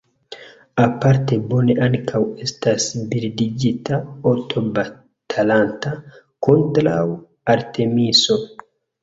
Aparte 0.83 1.35
bone 1.51 1.75
ankaŭ 1.87 2.21
estas 2.45 2.87
bildigita 3.11 3.99
"Oto 4.31 4.65
batalanta 4.79 5.93
kontraŭ 6.49 6.99
Artemiso". 7.59 8.41